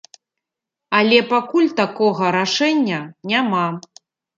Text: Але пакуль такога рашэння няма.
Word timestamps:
Але 1.01 1.19
пакуль 1.33 1.69
такога 1.83 2.35
рашэння 2.41 2.99
няма. 3.35 3.67